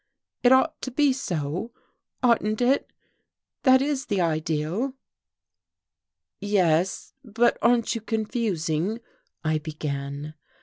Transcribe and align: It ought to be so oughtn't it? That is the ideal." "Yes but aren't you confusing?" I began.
It 0.41 0.51
ought 0.51 0.81
to 0.81 0.89
be 0.89 1.13
so 1.13 1.73
oughtn't 2.23 2.59
it? 2.59 2.91
That 3.61 3.83
is 3.83 4.07
the 4.07 4.19
ideal." 4.19 4.95
"Yes 6.39 7.13
but 7.23 7.55
aren't 7.61 7.93
you 7.93 8.01
confusing?" 8.01 8.99
I 9.43 9.59
began. 9.59 10.33